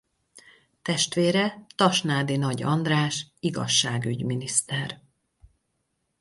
Testvére 0.81 1.65
Tasnádi 1.75 2.35
Nagy 2.37 2.63
András 2.63 3.27
igazságügy 3.39 4.23
miniszter. 4.25 5.01